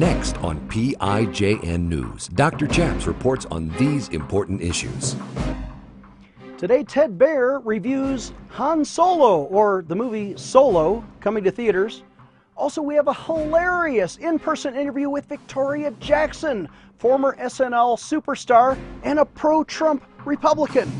[0.00, 2.66] Next on PIJN News, Dr.
[2.66, 5.14] Chaps reports on these important issues.
[6.56, 12.02] Today, Ted Baehr reviews Han Solo, or the movie Solo, coming to theaters.
[12.56, 19.18] Also, we have a hilarious in person interview with Victoria Jackson, former SNL superstar and
[19.18, 20.90] a pro Trump Republican.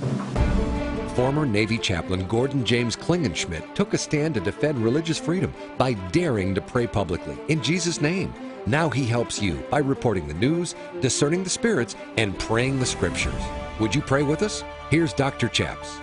[1.14, 6.55] Former Navy chaplain Gordon James Klingenschmitt took a stand to defend religious freedom by daring
[6.55, 8.30] to pray publicly in Jesus' name.
[8.67, 13.43] Now he helps you by reporting the news, discerning the spirits, and praying the scriptures.
[13.79, 14.62] Would you pray with us?
[14.91, 15.48] Here's Dr.
[15.48, 15.98] Chaps.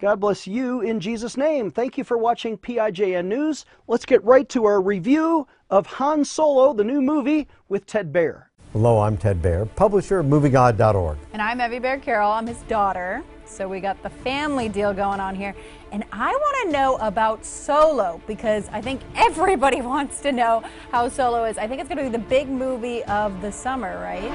[0.00, 1.70] God bless you in Jesus' name.
[1.70, 3.66] Thank you for watching PIJN News.
[3.86, 8.49] Let's get right to our review of Han Solo, the new movie, with Ted Baehr.
[8.72, 11.18] Hello, I'm Ted Baehr, publisher of Movieguide.org.
[11.32, 12.30] And I'm Evie Baehr Carroll.
[12.30, 13.20] I'm his daughter.
[13.44, 15.56] So we got the family deal going on here.
[15.90, 20.62] And I want to know about Solo because I think everybody wants to know
[20.92, 21.58] how Solo is.
[21.58, 24.30] I think it's going to be the big movie of the summer, right?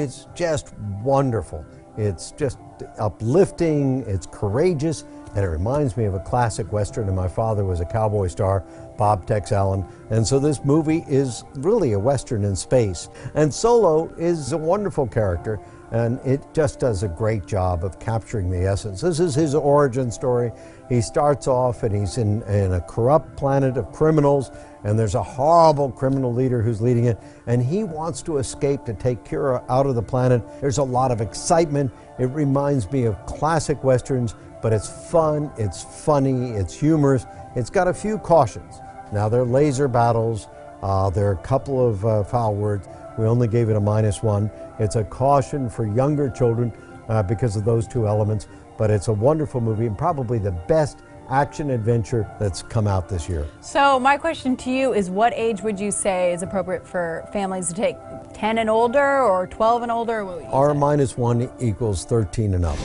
[0.00, 0.72] It's just
[1.02, 1.62] wonderful.
[1.98, 2.58] It's just
[2.98, 7.06] uplifting, it's courageous, and it reminds me of a classic Western.
[7.06, 8.64] And my father was a cowboy star,
[9.02, 9.84] Bob Tex Allen.
[10.10, 13.08] And so this movie is really a Western in space.
[13.34, 15.58] And Solo is a wonderful character,
[15.90, 19.00] and it just does a great job of capturing the essence.
[19.00, 20.52] This is his origin story.
[20.88, 24.52] He starts off and he's in, in a corrupt planet of criminals,
[24.84, 28.94] and there's a horrible criminal leader who's leading it, and he wants to escape to
[28.94, 30.44] take Qi'ra out of the planet.
[30.60, 31.90] There's a lot of excitement.
[32.20, 37.26] It reminds me of classic westerns but it's fun, it's funny, it's humorous.
[37.56, 38.80] It's got a few cautions.
[39.12, 40.48] Now, there are laser battles,
[40.82, 42.88] uh, there are a couple of uh, foul words.
[43.18, 44.50] We only gave it a minus one.
[44.78, 46.72] It's a caution for younger children
[47.08, 50.98] uh, because of those two elements, but it's a wonderful movie and probably the best
[51.28, 53.46] action adventure that's come out this year.
[53.60, 57.68] So, my question to you is what age would you say is appropriate for families
[57.68, 57.96] to take?
[58.34, 60.22] 10 and older or 12 and older?
[60.46, 62.78] R minus one equals 13 and up.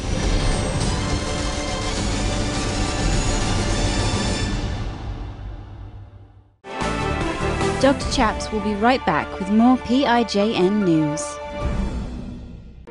[7.79, 8.11] Dr.
[8.11, 11.23] Chaps will be right back with more PIJN news.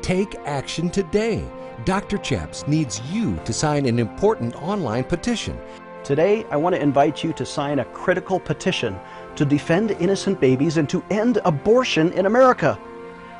[0.01, 1.43] Take action today.
[1.83, 2.17] Dr.
[2.19, 5.59] Chaps needs you to sign an important online petition.
[6.05, 8.97] Today, I want to invite you to sign a critical petition
[9.35, 12.79] to defend innocent babies and to end abortion in America.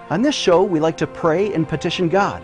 [0.10, 2.44] On this show, we like to pray and petition God,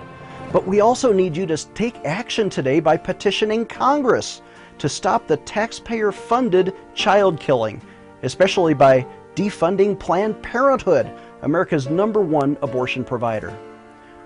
[0.53, 4.41] but we also need you to take action today by petitioning Congress
[4.77, 7.81] to stop the taxpayer funded child killing
[8.23, 11.11] especially by defunding Planned Parenthood,
[11.43, 13.51] America's number one abortion provider.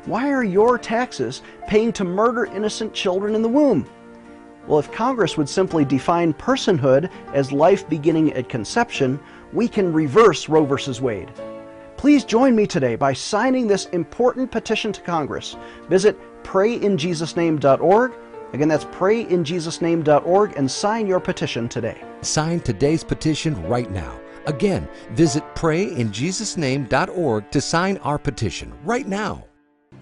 [0.06, 3.86] Why are your taxes paying to murder innocent children in the womb?
[4.66, 9.20] Well, if Congress would simply define personhood as life beginning at conception,
[9.54, 11.02] we can reverse Roe v.
[11.02, 11.32] Wade.
[11.96, 15.56] Please join me today by signing this important petition to Congress.
[15.90, 18.14] Visit prayinjesusname.org
[18.54, 22.02] Again, that's prayinjesusname.org and sign your petition today.
[22.22, 24.20] Sign today's petition right now.
[24.46, 29.44] Again, visit prayinjesusname.org to sign our petition right now.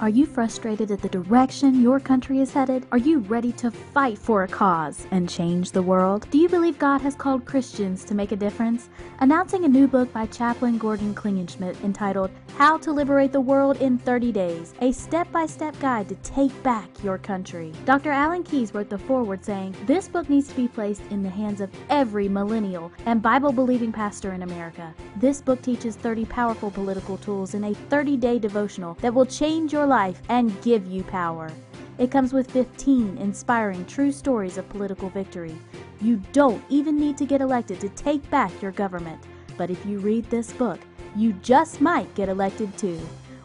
[0.02, 2.86] Are you frustrated at the direction your country is headed?
[2.92, 6.28] Are you ready to fight for a cause and change the world?
[6.32, 8.90] Do you believe God has called Christians to make a difference?
[9.22, 13.98] Announcing a new book by Chaplain Gordon Klingenschmitt entitled How to Liberate the World in
[13.98, 17.72] 30 Days, a step by step guide to take back your country.
[17.86, 18.12] Dr.
[18.12, 21.62] Alan Keyes wrote the foreword saying, This book needs to be placed in the hands
[21.62, 24.94] of every millennial and Bible believing pastor in America.
[25.16, 29.72] This book teaches 30 powerful political tools in a 30 day devotional that will change
[29.72, 31.52] your life and give you power.
[31.98, 35.56] It comes with 15 inspiring true stories of political victory.
[36.02, 39.24] You don't even need to get elected to take back your government.
[39.58, 40.80] But if you read this book,
[41.16, 43.00] you just might get elected too.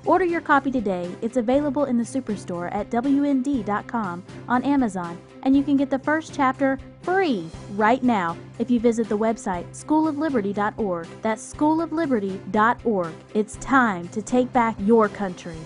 [0.07, 1.11] Order your copy today.
[1.21, 6.35] It's available in the Superstore at WND.com on Amazon, and you can get the first
[6.35, 11.07] chapter free right now if you visit the website schoolofliberty.org.
[11.23, 13.13] That's schoolofliberty.org.
[13.35, 15.59] It's time to take back your country.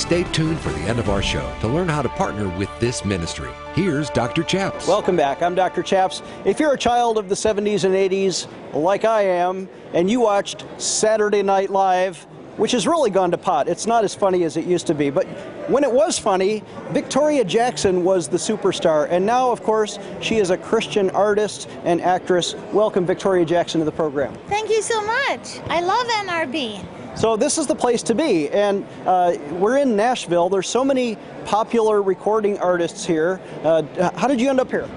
[0.00, 3.04] Stay tuned for the end of our show to learn how to partner with this
[3.04, 3.50] ministry.
[3.74, 4.42] Here's Dr.
[4.42, 4.88] Chaps.
[4.88, 5.42] Welcome back.
[5.42, 5.82] I'm Dr.
[5.82, 6.22] Chaps.
[6.46, 10.64] If you're a child of the 70s and 80s, like I am, and you watched
[10.78, 12.16] Saturday Night Live,
[12.56, 13.68] which has really gone to pot.
[13.68, 15.10] It's not as funny as it used to be.
[15.10, 15.26] But
[15.68, 19.06] when it was funny, Victoria Jackson was the superstar.
[19.10, 22.54] And now, of course, she is a Christian artist and actress.
[22.72, 24.34] Welcome, Victoria Jackson, to the program.
[24.48, 25.60] Thank you so much.
[25.68, 26.99] I love NRB.
[27.16, 30.48] So this is the place to be, and uh, we're in Nashville.
[30.48, 33.40] There's so many popular recording artists here.
[33.62, 33.82] Uh,
[34.16, 34.88] how did you end up here?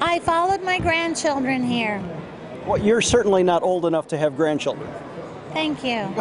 [0.00, 2.02] I followed my grandchildren here.
[2.66, 4.88] Well, you're certainly not old enough to have grandchildren.
[5.52, 5.98] Thank you.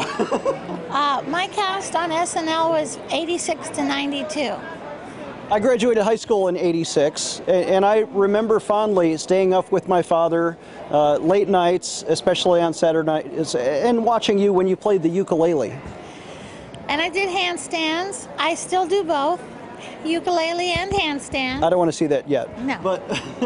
[0.89, 4.55] uh, my cast on SNL was 86 to 92.
[5.51, 10.57] I graduated high school in 86, and I remember fondly staying up with my father
[10.89, 15.73] uh, late nights, especially on Saturday nights, and watching you when you played the ukulele.
[16.87, 18.29] And I did handstands.
[18.37, 19.43] I still do both
[20.05, 21.63] ukulele and handstand.
[21.63, 22.57] I don't want to see that yet.
[22.61, 22.79] No.
[22.81, 23.05] But,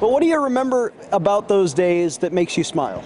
[0.00, 3.04] but what do you remember about those days that makes you smile?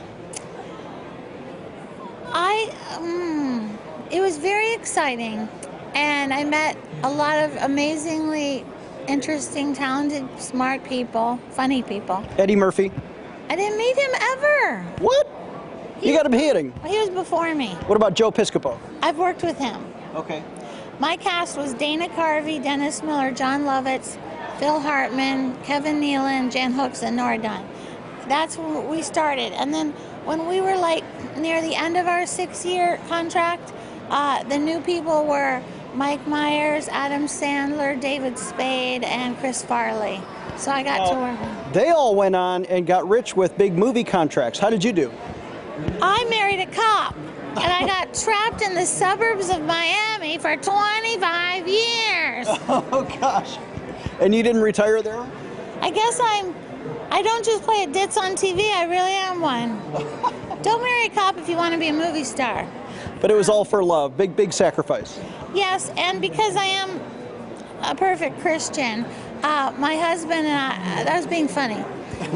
[2.29, 3.77] I, um,
[4.13, 5.49] it was very exciting.
[5.95, 8.65] And I met a lot of amazingly
[9.07, 12.25] interesting, talented, smart people, funny people.
[12.39, 12.91] Eddie Murphy.
[13.49, 14.83] I didn't meet him ever.
[14.99, 15.29] What?
[16.03, 16.73] You got him hitting.
[16.87, 17.69] He was before me.
[17.87, 18.79] What about Joe Piscopo?
[19.03, 19.85] I've worked with him.
[20.15, 20.43] Okay.
[20.99, 24.19] My cast was Dana Carvey, Dennis Miller, Jon Lovitz,
[24.59, 27.67] Phil Hartman, Kevin Nealon, Jan Hooks, and Nora Dunn.
[28.29, 29.53] That's when we started.
[29.53, 29.93] And then
[30.25, 31.05] when we were like
[31.37, 33.73] near the end of our six year contract,
[34.11, 35.63] uh, the new people were
[35.95, 40.21] Mike Myers, Adam Sandler, David Spade, and Chris Farley.
[40.57, 41.73] So I got to work with them.
[41.73, 44.59] They all went on and got rich with big movie contracts.
[44.59, 45.13] How did you do?
[46.03, 47.17] I married a cop.
[47.17, 52.49] And I got trapped in the suburbs of Miami for 25 years.
[52.69, 53.59] Oh gosh.
[54.21, 55.25] And you didn't retire there?
[55.81, 56.55] I guess I'm.
[57.11, 58.73] I don't just play a ditz on TV.
[58.73, 59.81] I really am one.
[60.63, 62.69] don't marry a cop if you want to be a movie star.
[63.21, 64.17] But it was all for love.
[64.17, 65.21] Big, big sacrifice.
[65.55, 67.01] Yes, and because I am
[67.83, 69.05] a perfect Christian,
[69.45, 71.05] uh, my husband and I.
[71.05, 71.83] That was being funny.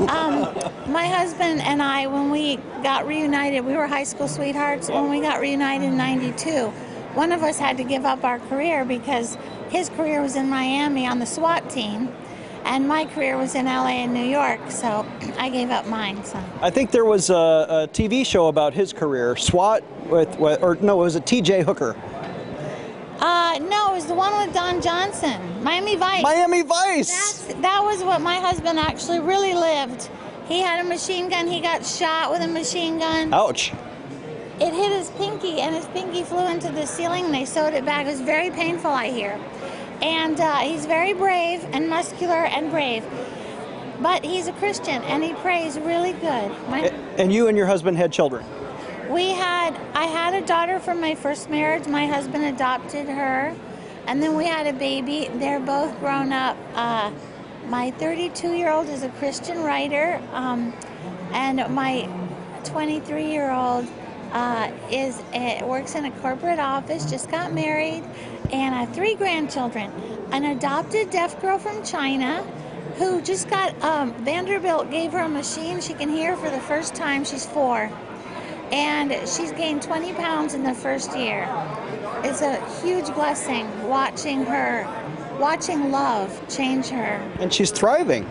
[0.09, 0.55] Um,
[0.93, 4.89] my husband and I, when we got reunited, we were high school sweethearts.
[4.89, 6.69] When we got reunited in '92,
[7.15, 9.37] one of us had to give up our career because
[9.71, 12.15] his career was in Miami on the SWAT team,
[12.65, 14.61] and my career was in LA and New York.
[14.71, 15.05] So
[15.39, 16.23] I gave up mine.
[16.25, 16.41] So.
[16.61, 20.77] I think there was a, a TV show about his career, SWAT, with, with or
[20.77, 21.97] no, it was a TJ Hooker.
[23.19, 26.23] Uh, no, it was the one with Don Johnson, Miami Vice.
[26.23, 27.09] Miami Vice.
[27.09, 30.09] That's, that was what my husband actually really lived.
[30.47, 31.49] He had a machine gun.
[31.49, 33.35] He got shot with a machine gun.
[33.35, 33.73] Ouch.
[34.61, 37.27] It hit his pinky, and his pinky flew into the ceiling.
[37.27, 38.07] And they sewed it back.
[38.07, 39.39] It was very painful, I hear.
[40.01, 43.05] And uh, he's very brave and muscular and brave.
[44.01, 46.53] But he's a Christian, and he prays really good.
[46.69, 48.45] My, And you and your husband had children.
[49.09, 51.87] We had, I had a daughter from my first marriage.
[51.87, 53.55] My husband adopted her,
[54.07, 55.31] and then we had a baby.
[55.35, 56.57] They're both grown up.
[56.75, 57.11] Uh,
[57.69, 60.75] my 32 year old is a Christian writer, um,
[61.33, 62.09] and my
[62.65, 63.87] 23 year old
[64.33, 67.11] uh, is a, works in a corporate office.
[67.11, 68.05] Just got married,
[68.53, 69.91] and I have three grandchildren.
[70.33, 72.43] An adopted deaf girl from China.
[72.97, 76.97] Who just got um, Vanderbilt gave her a machine she can hear for the first
[76.97, 77.25] time.
[77.25, 77.93] She's four
[78.73, 81.49] and she's gained 20 pounds in the first year.
[82.25, 84.87] It's a huge blessing watching her,
[85.39, 88.29] watching love change her, And she's thriving.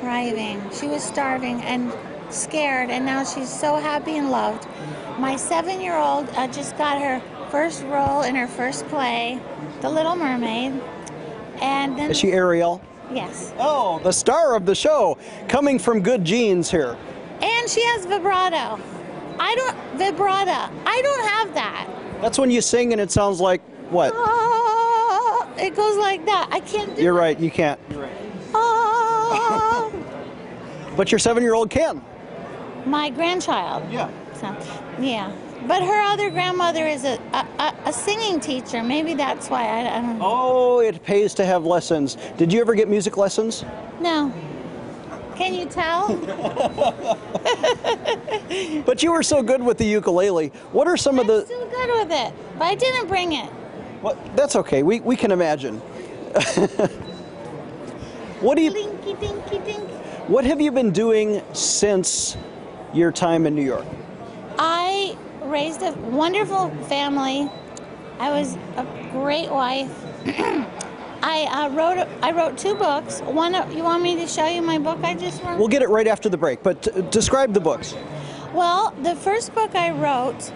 [0.00, 0.62] thriving.
[0.72, 1.92] She was starving and
[2.30, 4.66] scared, and now she's so happy and loved.
[5.18, 7.20] My seven year old uh, just got her
[7.50, 9.40] first role in her first play,
[9.80, 10.80] The Little Mermaid.
[11.60, 12.80] And then, Is she Ariel?
[13.12, 13.52] yes.
[13.58, 16.96] Oh, the star of the show, coming from good genes here.
[17.42, 18.78] And she has vibrato.
[19.42, 20.70] I don't, vibrata.
[20.86, 21.88] I don't have that.
[22.20, 24.12] That's when you sing and it sounds like what?
[24.14, 26.48] Ah, it goes like that.
[26.52, 27.80] I can't do You're right, you can't.
[28.54, 29.90] Ah.
[30.96, 32.02] But your seven year old can.
[32.84, 33.90] My grandchild.
[33.90, 34.10] Yeah.
[34.34, 34.54] So,
[35.00, 35.32] yeah.
[35.66, 38.82] But her other grandmother is a, a, a- a singing teacher.
[38.82, 40.24] Maybe that's why I, I don't know.
[40.26, 42.16] Oh, it pays to have lessons.
[42.36, 43.64] Did you ever get music lessons?
[44.00, 44.30] No.
[45.40, 46.08] Can you tell?
[48.84, 50.48] But you were so good with the ukulele.
[50.72, 51.44] What are some of I'm the.
[51.44, 53.46] still good with it, but I didn't bring it.
[54.02, 55.78] What, that's okay, we, we can imagine.
[58.40, 58.72] what do you.
[58.72, 59.88] Dinky dinky dink.
[60.28, 62.36] What have you been doing since
[62.92, 63.86] your time in New York?
[64.58, 67.48] I raised a wonderful family.
[68.18, 69.94] I was a great wife.
[71.22, 73.20] I uh, wrote I wrote two books.
[73.20, 75.58] One you want me to show you my book I just wrote?
[75.58, 77.94] We'll get it right after the break, but uh, describe the books.
[78.54, 80.52] Well, the first book I wrote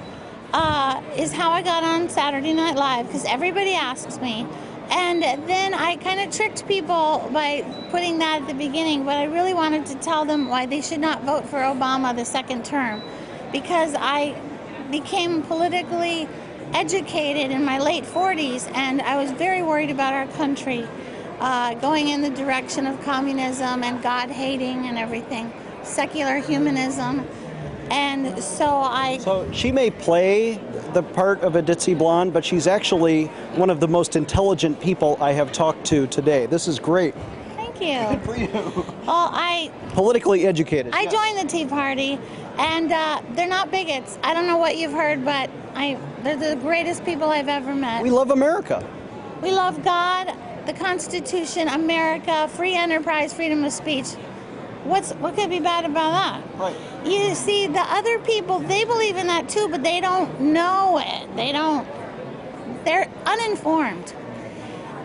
[0.52, 4.46] uh, is how I got on Saturday Night Live because everybody asks me.
[4.90, 9.24] And then I kind of tricked people by putting that at the beginning, but I
[9.24, 13.02] really wanted to tell them why they should not vote for Obama the second term
[13.50, 14.38] because I
[14.90, 16.28] became politically
[16.72, 20.86] educated in my late 40s, and I was very worried about our country
[21.40, 25.52] uh, going in the direction of communism and God hating and everything,
[25.82, 27.26] secular humanism.
[27.90, 29.18] And so I.
[29.18, 30.58] So she may play
[30.94, 35.18] the part of a ditzy blonde, but she's actually one of the most intelligent people
[35.20, 36.46] I have talked to today.
[36.46, 37.14] This is great.
[37.56, 38.16] Thank you.
[38.16, 38.94] Good for you.
[39.06, 40.94] Well, I Politically educated.
[40.94, 41.12] I yes.
[41.12, 42.18] joined the Tea Party,
[42.58, 44.18] and uh, they're not bigots.
[44.24, 48.02] I don't know what you've heard, but I they're the greatest people I've ever met.
[48.02, 48.86] We love America.
[49.42, 50.32] We love God,
[50.66, 54.12] the Constitution, America, free enterprise, freedom of speech.
[54.84, 56.58] What's what could be bad about that?
[56.58, 56.76] Right.
[57.04, 61.36] You see, the other people they believe in that too, but they don't know it.
[61.36, 61.86] They don't.
[62.84, 64.14] They're uninformed.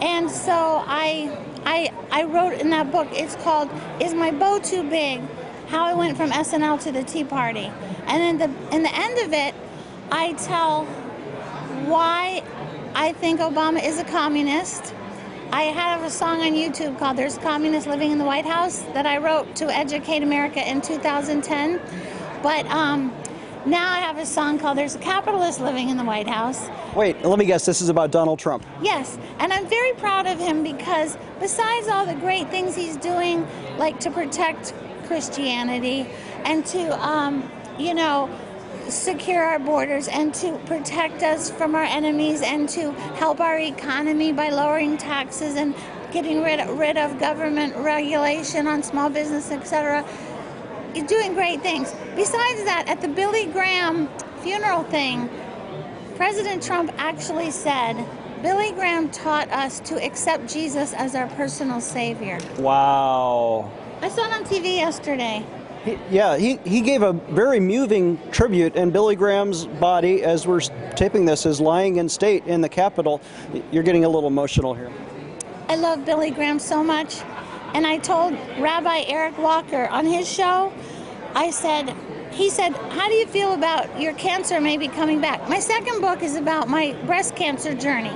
[0.01, 3.07] And so I, I, I wrote in that book.
[3.11, 5.21] It's called "Is My Bow Too Big?"
[5.67, 7.71] How I went from SNL to the Tea Party.
[8.07, 9.53] And in the in the end of it,
[10.11, 10.85] I tell
[11.85, 12.43] why
[12.95, 14.93] I think Obama is a communist.
[15.51, 19.05] I have a song on YouTube called "There's Communists Living in the White House" that
[19.05, 21.79] I wrote to educate America in 2010.
[22.41, 23.13] But um,
[23.65, 27.23] now I have a song called "There's a Capitalist Living in the White House." Wait,
[27.23, 27.65] let me guess.
[27.65, 28.65] This is about Donald Trump.
[28.81, 33.47] Yes, and I'm very proud of him because besides all the great things he's doing,
[33.77, 34.73] like to protect
[35.05, 36.07] Christianity
[36.45, 38.29] and to, um, you know,
[38.89, 44.31] secure our borders and to protect us from our enemies and to help our economy
[44.31, 45.75] by lowering taxes and
[46.11, 50.05] getting rid, rid of government regulation on small business, etc.
[50.93, 51.93] He's doing great things.
[52.15, 54.09] Besides that, at the Billy Graham
[54.41, 55.29] funeral thing,
[56.15, 57.93] President Trump actually said,
[58.41, 62.39] Billy Graham taught us to accept Jesus as our personal savior.
[62.57, 63.69] Wow.
[64.01, 65.45] I saw it on TV yesterday.
[65.86, 70.59] He, yeah, he, he gave a very moving tribute, and Billy Graham's body, as we're
[70.95, 73.21] taping this, is lying in state in the Capitol.
[73.71, 74.91] You're getting a little emotional here.
[75.69, 77.21] I love Billy Graham so much.
[77.74, 80.74] And I told Rabbi Eric Walker on his show,
[81.36, 81.95] I said,
[82.31, 85.48] he said, How do you feel about your cancer maybe coming back?
[85.48, 88.13] My second book is about my breast cancer journey.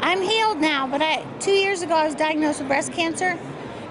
[0.00, 3.38] I'm healed now, but I two years ago I was diagnosed with breast cancer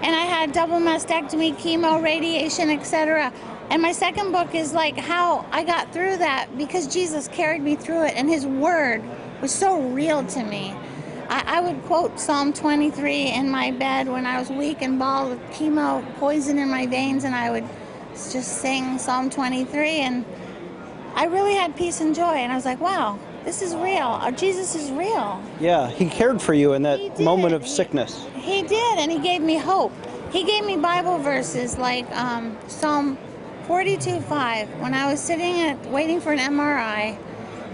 [0.02, 3.32] and I had double mastectomy, chemo, radiation, etc.
[3.70, 7.76] And my second book is like how I got through that because Jesus carried me
[7.76, 9.02] through it and his word
[9.40, 10.74] was so real to me.
[11.28, 15.30] I, I would quote Psalm 23 in my bed when I was weak and bald
[15.30, 17.64] with chemo poison in my veins, and I would
[18.12, 20.24] just sing Psalm 23, and
[21.14, 22.34] I really had peace and joy.
[22.34, 24.08] And I was like, wow, this is real.
[24.08, 25.42] Uh, Jesus is real.
[25.58, 28.26] Yeah, he cared for you in that moment of sickness.
[28.42, 29.92] He did, and he gave me hope.
[30.32, 33.16] He gave me Bible verses like um, Psalm
[33.68, 34.80] 42 5.
[34.80, 37.16] When I was sitting at waiting for an MRI,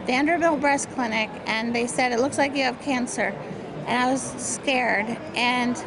[0.05, 3.35] Vanderbilt Breast Clinic, and they said, It looks like you have cancer.
[3.87, 5.07] And I was scared.
[5.35, 5.83] And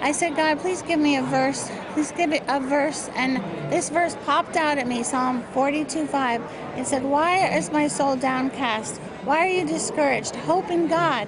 [0.00, 1.68] I said, God, please give me a verse.
[1.94, 3.10] Please give me a verse.
[3.16, 3.38] And
[3.72, 6.42] this verse popped out at me Psalm 42 5.
[6.76, 8.98] It said, Why is my soul downcast?
[9.24, 10.36] Why are you discouraged?
[10.36, 11.26] Hope in God.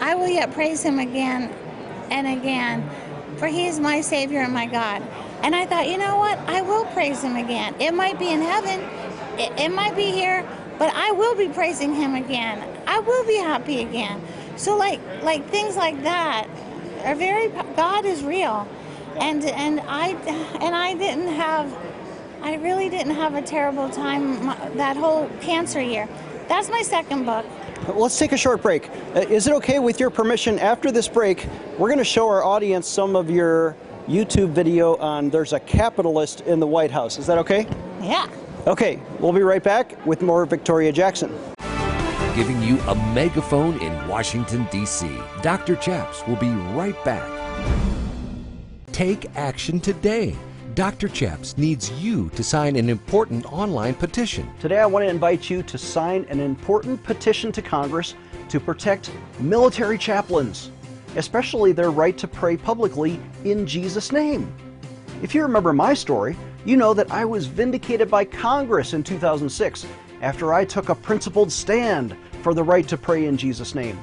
[0.00, 1.54] I will yet praise him again
[2.10, 2.88] and again,
[3.36, 5.02] for he is my Savior and my God.
[5.42, 6.38] And I thought, you know what?
[6.48, 7.74] I will praise him again.
[7.80, 8.80] It might be in heaven,
[9.38, 10.46] it, it might be here,
[10.78, 12.62] but I will be praising him again.
[12.86, 14.20] I will be happy again.
[14.56, 16.48] So like like things like that
[17.04, 18.66] are very God is real.
[19.16, 20.08] And and I
[20.60, 21.76] and I didn't have
[22.42, 24.46] I really didn't have a terrible time
[24.76, 26.08] that whole cancer year.
[26.48, 27.44] That's my second book.
[27.86, 28.88] Let's take a short break.
[29.14, 31.46] Uh, Is it okay with your permission after this break?
[31.78, 36.40] We're going to show our audience some of your YouTube video on There's a Capitalist
[36.42, 37.18] in the White House.
[37.18, 37.66] Is that okay?
[38.00, 38.26] Yeah.
[38.66, 41.32] Okay, we'll be right back with more Victoria Jackson.
[42.34, 45.10] Giving you a megaphone in Washington, D.C.
[45.42, 45.74] Dr.
[45.76, 47.28] Chaps will be right back.
[48.92, 50.36] Take action today.
[50.78, 51.08] Dr.
[51.08, 54.48] Chaps needs you to sign an important online petition.
[54.60, 58.14] Today, I want to invite you to sign an important petition to Congress
[58.48, 60.70] to protect military chaplains,
[61.16, 64.54] especially their right to pray publicly in Jesus' name.
[65.20, 69.84] If you remember my story, you know that I was vindicated by Congress in 2006
[70.22, 73.98] after I took a principled stand for the right to pray in Jesus' name.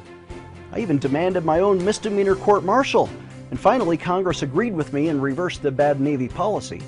[0.73, 3.09] I even demanded my own misdemeanor court martial,
[3.51, 6.81] and finally Congress agreed with me and reversed the bad Navy policy.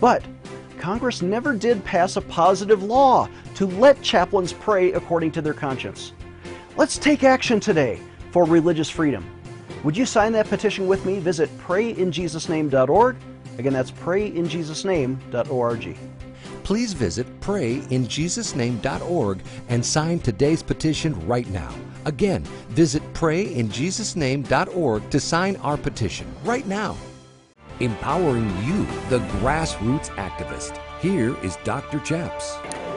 [0.00, 0.24] But
[0.78, 6.12] Congress never did pass a positive law to let chaplains pray according to their conscience.
[6.76, 8.00] Let's take action today
[8.30, 9.24] for religious freedom.
[9.84, 11.18] Would you sign that petition with me?
[11.18, 13.16] Visit prayinjesusname.org.
[13.58, 15.96] Again, that's prayinjesusname.org.
[16.62, 21.74] please visit prayinjesusname.org and sign today's petition right now.
[22.04, 26.96] Again, visit prayinjesusname.org to sign our petition right now.
[27.80, 30.80] Empowering you, the grassroots activist.
[31.00, 31.98] Here is Dr.
[32.00, 32.56] Chaps.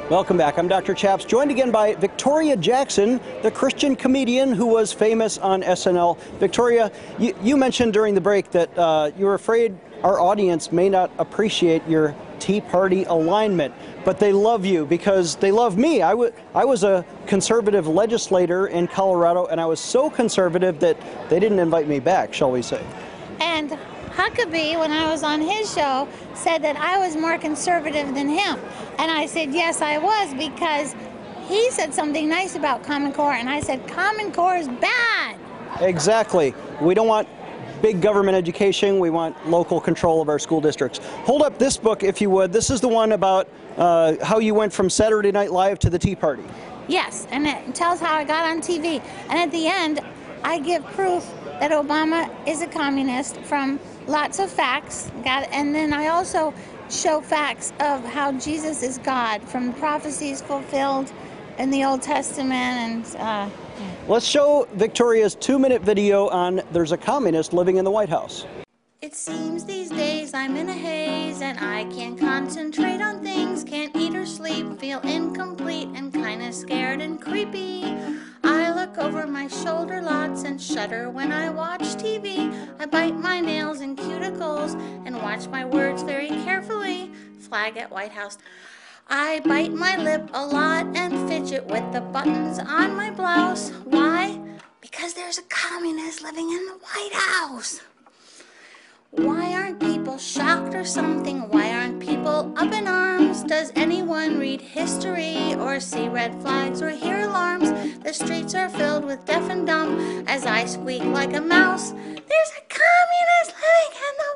[0.10, 0.60] Welcome back.
[0.60, 0.94] I'm Dr.
[0.94, 6.20] Chaps, joined again by Victoria Jackson, the Christian comedian who was famous on SNL.
[6.40, 10.90] Victoria, you, you mentioned during the break that uh, you were afraid our audience may
[10.90, 16.02] not appreciate your Tea Party alignment, but they love you because they love me.
[16.02, 20.98] I, w- I was a conservative legislator in Colorado, and I was so conservative that
[21.30, 22.84] they didn't invite me back, shall we say.
[23.40, 23.72] And
[24.12, 28.60] Huckabee, when I was on his show, said that I was more conservative than him.
[29.00, 30.96] And I said, yes, I was, because
[31.48, 35.40] he said something nice about Common Core, and I said, Common Core is bad.
[35.80, 36.54] Exactly.
[36.82, 37.28] We don't want
[37.84, 38.98] big government education.
[38.98, 41.00] We want local control of our school districts.
[41.26, 42.54] Hold up this book, if you would.
[42.54, 46.00] This is the one about uh, how you went from Saturday Night Live to the
[46.00, 46.46] Tea Party.
[46.88, 49.04] Yes, and it tells how I got on TV.
[49.30, 50.00] And at the end,
[50.46, 55.12] I give proof that Obama is a communist from lots of facts.
[55.26, 56.54] And then I also
[56.90, 61.12] show facts of how Jesus is God from prophecies fulfilled
[61.58, 63.16] in the Old Testament and.
[63.18, 63.50] Uh,
[64.08, 68.46] Let's show Victoria's two minute video on There's a Communist Living in the White House.
[69.02, 73.96] It seems these days I'm in a haze and I can't concentrate on things, can't
[73.96, 77.84] eat or sleep, feel incomplete and kinda scared and creepy.
[78.44, 82.54] I look over my shoulder lots and shudder when I watch TV.
[82.80, 84.74] I bite my nails and cuticles
[85.06, 87.12] and watch my words very carefully.
[87.40, 88.38] Flag at White House.
[89.08, 93.70] I bite my lip a lot and fidget with the buttons on my blouse.
[93.86, 94.40] Why?
[94.82, 97.82] Because there's a communist living in the White House.
[99.12, 101.50] Why aren't people shocked or something?
[101.50, 103.44] Why aren't people up in arms?
[103.44, 107.72] Does anyone read history or see red flags or hear alarms?
[108.04, 111.92] The streets are filled with deaf and dumb as I squeak like a mouse.
[111.92, 114.33] There's a communist living in the.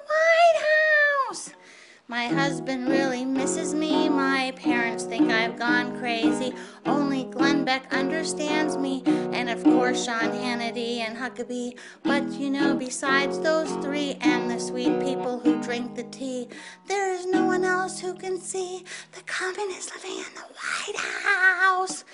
[2.10, 4.08] My husband really misses me.
[4.08, 6.54] My parents think I've gone crazy.
[6.86, 9.04] Only Glenn Beck understands me.
[9.06, 11.78] And of course, Sean Hannity and Huckabee.
[12.04, 16.48] But you know, besides those three and the sweet people who drink the tea,
[16.88, 22.06] there is no one else who can see the communist living in the White House.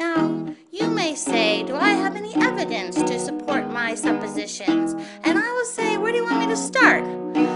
[0.00, 4.94] Now, you may say, Do I have any evidence to support my suppositions?
[5.22, 7.55] And I will say, Where do you want me to start?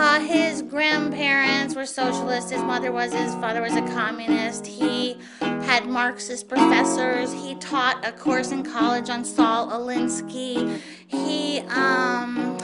[0.00, 2.52] Uh, his grandparents were socialists.
[2.52, 3.12] His mother was.
[3.12, 4.64] His father was a communist.
[4.64, 7.32] He had Marxist professors.
[7.32, 10.80] He taught a course in college on Saul Alinsky.
[11.08, 12.56] He, um,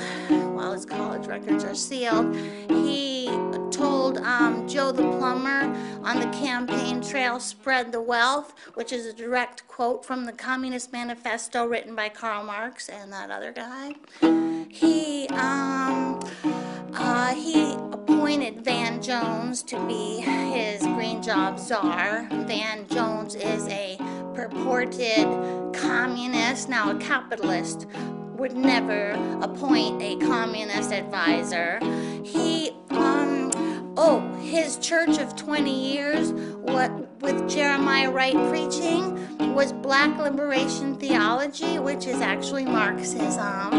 [0.54, 2.36] well, his college records are sealed.
[2.70, 3.26] He
[3.72, 5.62] told um, Joe the plumber
[6.04, 10.92] on the campaign trail, "Spread the wealth," which is a direct quote from the Communist
[10.92, 13.96] Manifesto written by Karl Marx and that other guy.
[14.70, 16.03] He, um.
[17.16, 22.26] Uh, he appointed Van Jones to be his green job czar.
[22.28, 23.96] Van Jones is a
[24.34, 25.24] purported
[25.72, 27.86] communist, now a capitalist,
[28.36, 31.78] would never appoint a communist advisor.
[32.24, 33.52] He, um,
[33.96, 36.90] oh, his church of 20 years, what
[37.22, 43.72] with Jeremiah Wright preaching, was black liberation theology, which is actually Marxism.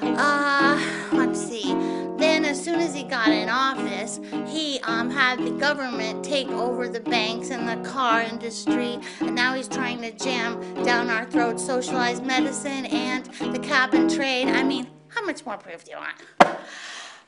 [0.00, 0.80] Uh,
[1.12, 2.07] let's see.
[2.18, 6.88] Then, as soon as he got in office, he um, had the government take over
[6.88, 11.64] the banks and the car industry, and now he's trying to jam down our throats
[11.64, 14.48] socialized medicine and the cap and trade.
[14.48, 16.58] I mean, how much more proof do you want?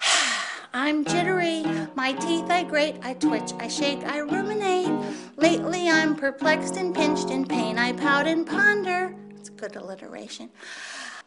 [0.75, 4.91] I'm jittery, my teeth I grate, I twitch, I shake, I ruminate.
[5.37, 9.15] Lately I'm perplexed and pinched in pain, I pout and ponder.
[9.37, 10.51] It's a good alliteration.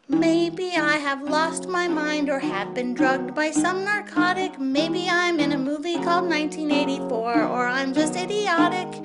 [0.08, 4.60] Maybe I have lost my mind or have been drugged by some narcotic.
[4.60, 9.02] Maybe I'm in a movie called 1984 or I'm just idiotic.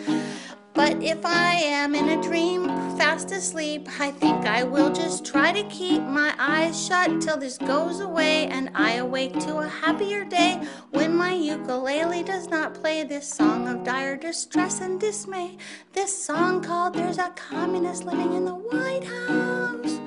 [0.74, 5.54] But if I am in a dream, fast asleep, I think I will just try
[5.54, 10.26] to keep my eyes shut till this goes away and I awake to a happier
[10.26, 15.58] day when my ukulele does not play this song of dire distress and dismay.
[15.94, 20.00] This song called There's a Communist Living in the White House.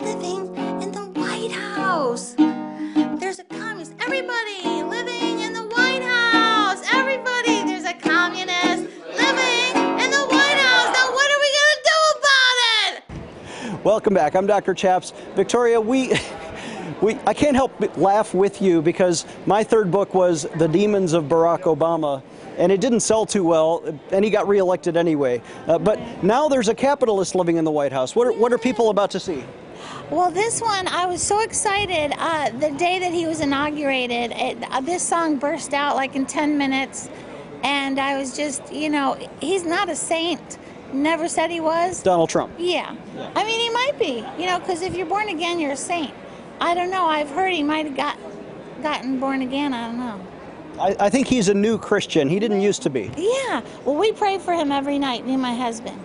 [0.00, 2.34] Living in the White House.
[3.18, 3.94] There's a communist.
[4.00, 6.84] Everybody living in the White House.
[6.92, 10.94] Everybody, there's a communist living in the White House.
[10.94, 12.56] Now, what are we going to do about
[13.74, 13.84] it?
[13.84, 14.36] Welcome back.
[14.36, 14.72] I'm Dr.
[14.72, 15.12] Chaps.
[15.34, 16.12] Victoria, we.
[17.02, 21.12] We, I can't help but laugh with you because my third book was The Demons
[21.12, 22.22] of Barack Obama,
[22.56, 25.40] and it didn't sell too well, and he got reelected anyway.
[25.68, 28.16] Uh, but now there's a capitalist living in the White House.
[28.16, 29.44] What are, what are people about to see?
[30.10, 32.14] Well, this one, I was so excited.
[32.16, 36.24] Uh, the day that he was inaugurated, it, uh, this song burst out like in
[36.24, 37.10] 10 minutes.
[37.62, 40.58] And I was just, you know, he's not a saint.
[40.92, 42.02] Never said he was.
[42.02, 42.52] Donald Trump.
[42.58, 42.94] Yeah.
[43.34, 46.14] I mean, he might be, you know, because if you're born again, you're a saint.
[46.60, 47.04] I don't know.
[47.06, 48.18] I've heard he might have got,
[48.82, 49.74] gotten born again.
[49.74, 50.26] I don't know.
[50.80, 52.28] I, I think he's a new Christian.
[52.28, 53.10] He didn't used to be.
[53.16, 53.62] Yeah.
[53.84, 56.02] Well, we pray for him every night, me and my husband.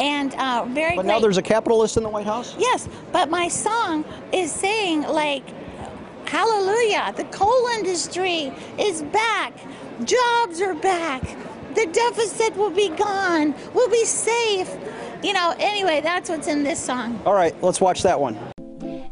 [0.00, 1.12] And uh, very But great.
[1.12, 2.54] now there's a capitalist in the White House?
[2.58, 5.42] Yes, but my song is saying like,
[6.26, 9.52] hallelujah, the coal industry is back.
[10.04, 11.22] Jobs are back.
[11.74, 13.54] The deficit will be gone.
[13.74, 14.70] We'll be safe.
[15.22, 17.20] You know, anyway, that's what's in this song.
[17.26, 18.38] All right, let's watch that one.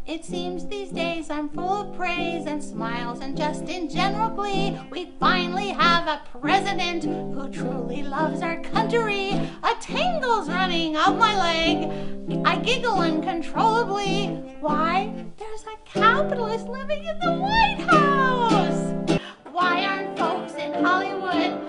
[0.07, 4.79] It seems these days I'm full of praise and smiles and just in general glee.
[4.89, 9.31] We finally have a president who truly loves our country.
[9.31, 12.47] A tingle's running up my leg.
[12.47, 14.27] I giggle uncontrollably.
[14.61, 15.27] Why?
[15.39, 19.21] There's a capitalist living in the White House.
[19.51, 21.66] Why aren't folks in Hollywood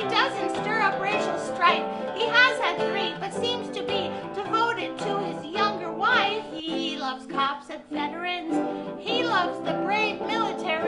[0.00, 1.84] He doesn't stir up racial strife.
[2.16, 6.42] He has had three, but seems to be devoted to his younger wife.
[6.54, 8.54] He loves cops and veterans.
[8.98, 10.79] He loves the brave military.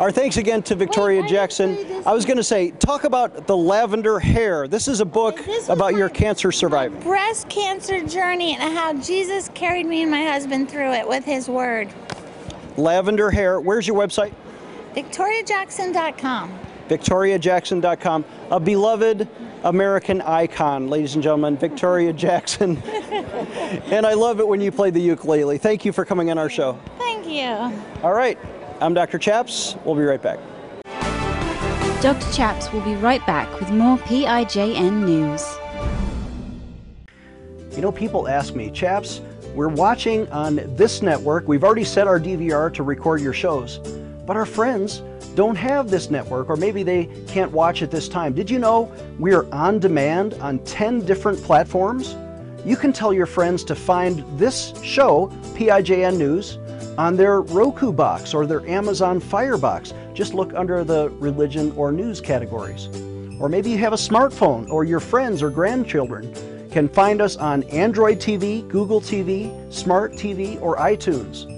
[0.00, 2.02] Our thanks again to Victoria Wait, Jackson.
[2.04, 4.66] I was going to say, talk about the lavender hair.
[4.66, 6.98] This is a book was about your cancer surviving.
[7.00, 11.48] breast cancer journey and how Jesus carried me and my husband through it with his
[11.48, 11.88] word.
[12.76, 13.60] Lavender hair.
[13.60, 14.34] Where's your website?
[14.96, 16.58] VictoriaJackson.com.
[16.88, 18.24] VictoriaJackson.com.
[18.50, 19.28] A beloved
[19.62, 22.82] American icon, ladies and gentlemen, Victoria Jackson.
[22.82, 25.56] and I love it when you play the ukulele.
[25.56, 26.78] Thank you for coming on our show.
[26.98, 27.72] Thank you.
[28.02, 28.38] All right,
[28.80, 29.18] I'm Dr.
[29.18, 29.76] Chaps.
[29.84, 30.38] We'll be right back.
[32.02, 32.32] Dr.
[32.32, 35.44] Chaps will be right back with more PIJN news.
[37.76, 39.20] You know, people ask me, Chaps,
[39.54, 41.46] we're watching on this network.
[41.46, 43.78] We've already set our DVR to record your shows,
[44.26, 45.02] but our friends
[45.34, 48.34] don't have this network, or maybe they can't watch at this time.
[48.34, 52.16] Did you know we are on demand on 10 different platforms?
[52.64, 56.58] You can tell your friends to find this show, PIJN News,
[56.98, 59.92] on their Roku box or their Amazon Fire box.
[60.12, 62.88] Just look under the religion or news categories.
[63.40, 66.32] Or maybe you have a smartphone or your friends or grandchildren
[66.70, 71.50] can find us on Android TV, Google TV, Smart TV, or iTunes.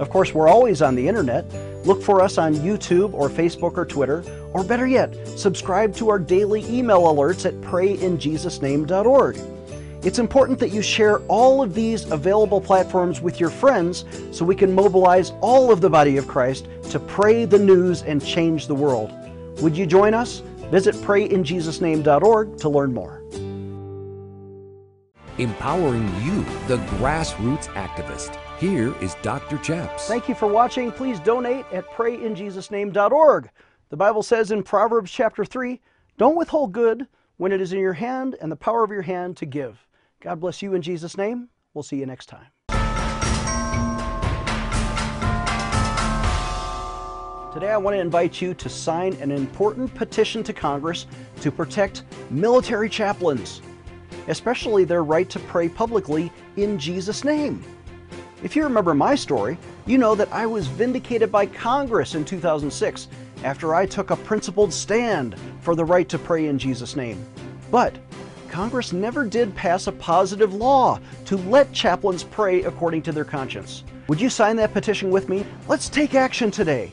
[0.00, 1.44] Of course, we're always on the internet.
[1.86, 6.18] Look for us on YouTube or Facebook or Twitter, or better yet, subscribe to our
[6.18, 9.36] daily email alerts at prayinjesusname.org.
[10.04, 14.54] It's important that you share all of these available platforms with your friends so we
[14.54, 18.74] can mobilize all of the body of Christ to pray the news and change the
[18.74, 19.12] world.
[19.62, 20.42] Would you join us?
[20.70, 23.22] Visit prayinjesusname.org to learn more.
[25.38, 28.38] Empowering you, the grassroots activist.
[28.58, 29.56] Here is Dr.
[29.58, 30.06] Chaps.
[30.06, 30.92] Thank you for watching.
[30.92, 33.48] Please donate at prayinjesusname.org.
[33.88, 35.80] The Bible says in Proverbs chapter 3
[36.18, 37.06] Don't withhold good
[37.38, 39.86] when it is in your hand and the power of your hand to give.
[40.24, 41.50] God bless you in Jesus' name.
[41.74, 42.46] We'll see you next time.
[47.52, 51.06] Today, I want to invite you to sign an important petition to Congress
[51.42, 53.60] to protect military chaplains,
[54.26, 57.62] especially their right to pray publicly in Jesus' name.
[58.42, 63.08] If you remember my story, you know that I was vindicated by Congress in 2006
[63.44, 67.22] after I took a principled stand for the right to pray in Jesus' name.
[67.70, 67.98] But
[68.48, 73.84] Congress never did pass a positive law to let chaplains pray according to their conscience.
[74.08, 75.46] Would you sign that petition with me?
[75.68, 76.92] Let's take action today.